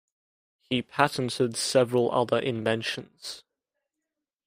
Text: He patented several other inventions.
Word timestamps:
He 0.67 0.81
patented 0.81 1.55
several 1.55 2.11
other 2.11 2.39
inventions. 2.39 3.43